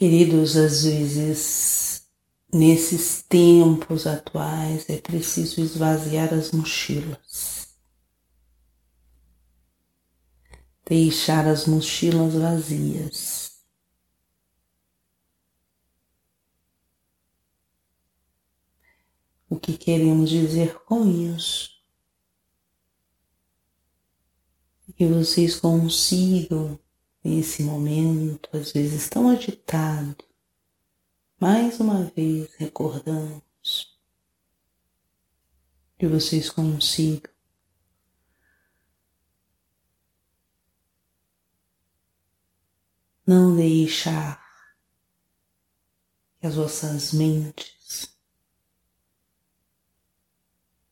[0.00, 2.08] Queridos, às vezes,
[2.50, 7.76] nesses tempos atuais, é preciso esvaziar as mochilas.
[10.86, 13.60] Deixar as mochilas vazias.
[19.50, 21.68] O que queremos dizer com isso?
[24.96, 26.79] Que vocês consigam
[27.22, 30.24] nesse momento, às vezes tão agitado,
[31.38, 33.98] mais uma vez recordamos
[35.98, 37.30] que vocês consigam
[43.26, 44.40] não deixar
[46.40, 48.18] que as vossas mentes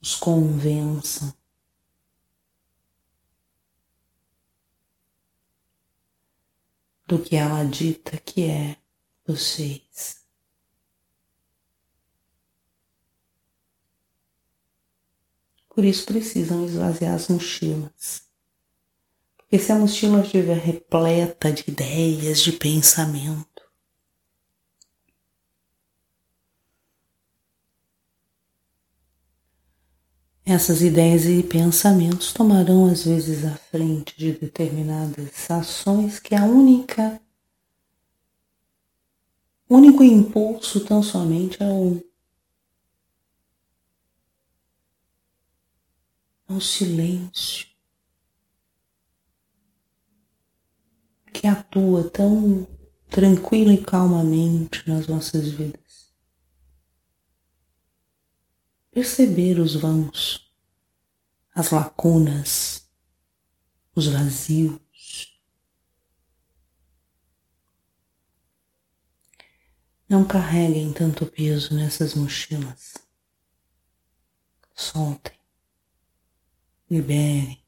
[0.00, 1.32] os convençam
[7.06, 8.76] do que ela dita que é
[9.26, 10.24] vocês.
[15.68, 18.22] Por isso precisam esvaziar as mochilas.
[19.36, 23.53] Porque se a mochila estiver repleta de ideias, de pensamento,
[30.46, 37.18] Essas ideias e pensamentos tomarão às vezes a frente de determinadas ações que a única
[39.68, 41.96] único impulso tão somente é o,
[46.48, 47.66] é o silêncio
[51.32, 52.68] que atua tão
[53.08, 55.83] tranquilo e calmamente nas nossas vidas.
[58.94, 60.48] Perceber os vãos,
[61.52, 62.88] as lacunas,
[63.92, 64.80] os vazios.
[70.08, 72.94] Não carreguem tanto peso nessas mochilas.
[74.72, 75.34] Soltem,
[76.88, 77.60] liberem.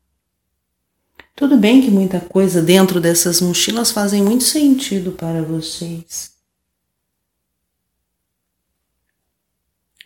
[1.34, 6.35] Tudo bem que muita coisa dentro dessas mochilas fazem muito sentido para vocês.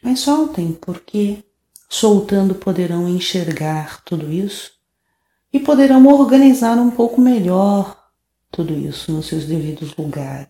[0.03, 1.45] Mas soltem, porque
[1.89, 4.73] soltando poderão enxergar tudo isso
[5.53, 8.01] e poderão organizar um pouco melhor
[8.51, 10.49] tudo isso nos seus devidos lugares.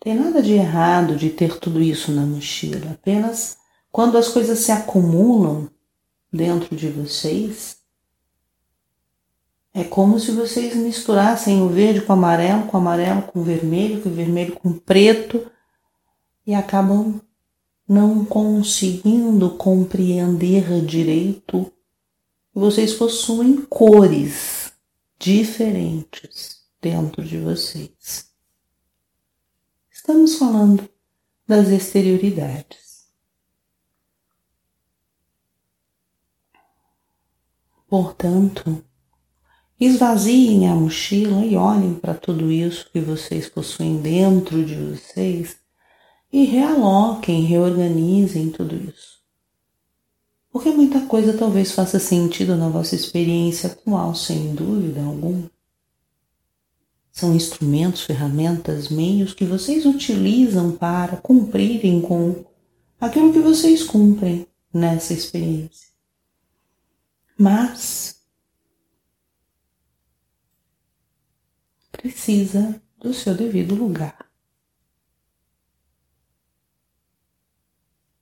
[0.00, 3.58] Tem nada de errado de ter tudo isso na mochila, apenas
[3.90, 5.70] quando as coisas se acumulam
[6.32, 7.75] dentro de vocês,
[9.76, 13.44] é como se vocês misturassem o verde com o amarelo, com o amarelo com o
[13.44, 15.52] vermelho, com o vermelho com o preto
[16.46, 17.20] e acabam
[17.86, 21.70] não conseguindo compreender direito.
[22.54, 24.72] Vocês possuem cores
[25.18, 28.30] diferentes dentro de vocês.
[29.90, 30.88] Estamos falando
[31.46, 33.08] das exterioridades.
[37.86, 38.82] Portanto,
[39.78, 45.56] Esvaziem a mochila e olhem para tudo isso que vocês possuem dentro de vocês
[46.32, 49.16] e realoquem, reorganizem tudo isso.
[50.50, 55.50] Porque muita coisa talvez faça sentido na vossa experiência atual, sem dúvida alguma.
[57.12, 62.46] São instrumentos, ferramentas, meios que vocês utilizam para cumprirem com
[62.98, 65.88] aquilo que vocês cumprem nessa experiência.
[67.38, 68.15] Mas
[72.06, 74.30] precisa do seu devido lugar.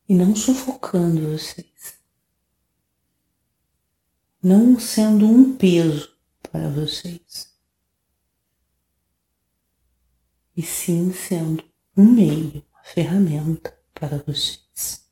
[0.08, 1.98] E não sufocando vocês.
[4.42, 7.54] Não sendo um peso para vocês.
[10.56, 11.64] E sim sendo
[11.96, 15.08] um meio, uma ferramenta para vocês.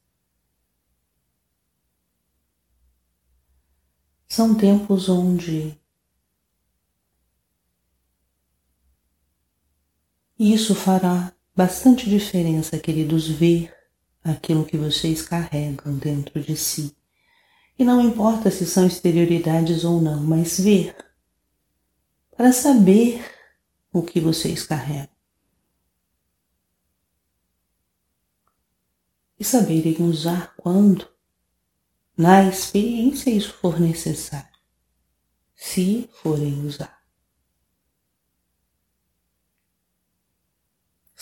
[4.29, 5.82] São tempos onde
[10.43, 13.73] E isso fará bastante diferença, queridos, ver
[14.25, 16.97] aquilo que vocês carregam dentro de si.
[17.79, 20.97] E não importa se são exterioridades ou não, mas ver
[22.37, 23.25] para saber
[23.93, 25.15] o que vocês carregam.
[29.39, 31.07] E saberem usar quando,
[32.17, 34.59] na experiência, isso for necessário,
[35.55, 37.02] se forem usar.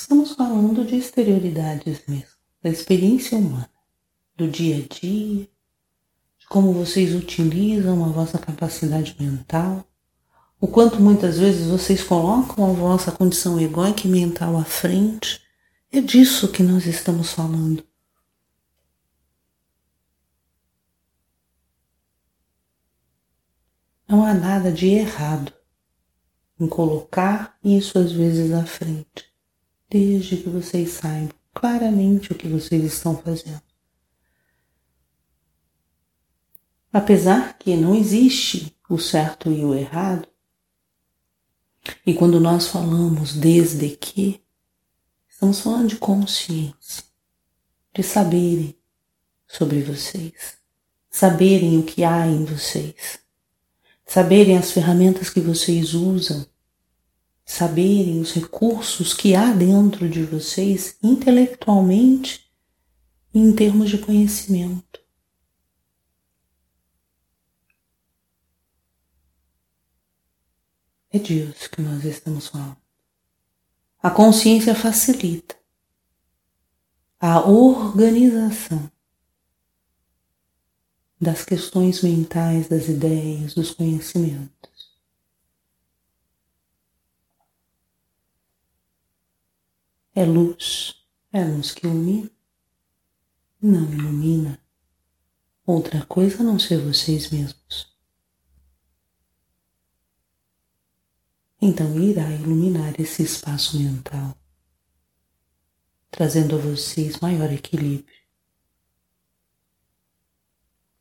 [0.03, 3.71] Estamos falando de exterioridades mesmo, da experiência humana,
[4.35, 5.47] do dia a dia,
[6.39, 9.87] de como vocês utilizam a vossa capacidade mental,
[10.59, 15.41] O quanto muitas vezes vocês colocam a vossa condição egóica e mental à frente,
[15.91, 17.83] é disso que nós estamos falando.
[24.07, 25.53] Não há nada de errado
[26.59, 29.30] em colocar isso às vezes à frente,
[29.91, 33.61] desde que vocês saibam claramente o que vocês estão fazendo.
[36.93, 40.29] Apesar que não existe o certo e o errado,
[42.07, 44.43] e quando nós falamos desde que,
[45.29, 47.05] estamos falando de consciência,
[47.95, 48.77] de saberem
[49.47, 50.59] sobre vocês,
[51.11, 53.21] saberem o que há em vocês,
[54.07, 56.47] saberem as ferramentas que vocês usam,
[57.51, 62.49] saberem os recursos que há dentro de vocês intelectualmente
[63.35, 65.01] e em termos de conhecimento.
[71.13, 72.77] É disso que nós estamos falando.
[74.01, 75.57] A consciência facilita
[77.19, 78.89] a organização
[81.21, 84.60] das questões mentais, das ideias, dos conhecimentos.
[90.21, 90.95] É luz,
[91.33, 92.31] é luz que ilumina,
[93.63, 94.61] não ilumina
[95.65, 97.91] outra coisa a não ser vocês mesmos.
[101.61, 104.37] então irá iluminar esse espaço mental,
[106.11, 108.15] trazendo a vocês maior equilíbrio,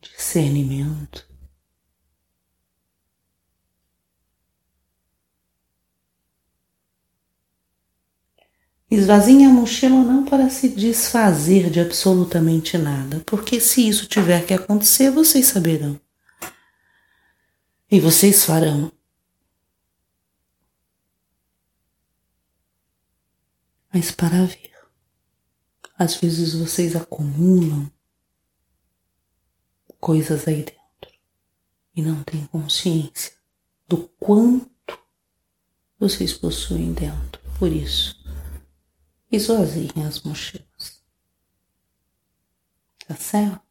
[0.01, 1.28] discernimento.
[8.89, 14.53] Esvazie a mochila não para se desfazer de absolutamente nada, porque se isso tiver que
[14.53, 15.99] acontecer, vocês saberão.
[17.91, 18.91] E vocês farão
[23.91, 24.69] mas para ver.
[25.97, 27.91] Às vezes vocês acumulam
[29.99, 31.19] coisas aí dentro
[31.95, 33.33] e não têm consciência
[33.87, 34.97] do quanto
[35.99, 37.41] vocês possuem dentro.
[37.57, 38.18] Por isso,
[39.31, 41.03] esvaziem as mochilas.
[43.07, 43.68] Tá certo?